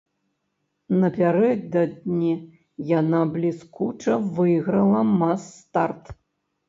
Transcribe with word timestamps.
Напярэдадні 1.03 2.33
яна 2.99 3.21
бліскуча 3.37 4.13
выйграла 4.41 5.01
мас-старт. 5.21 6.05